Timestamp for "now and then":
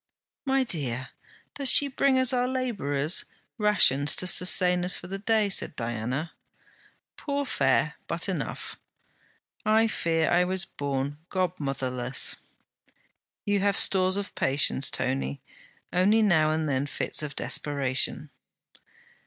16.23-16.87